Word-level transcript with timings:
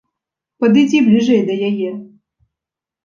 Падыдзі 0.61 1.03
бліжэй 1.09 1.41
да 1.53 1.59
яе. 1.71 1.91